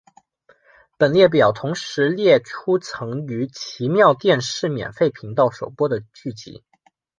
[0.97, 6.63] 本列表同时列出曾于奇妙电视免费频道首播的剧集。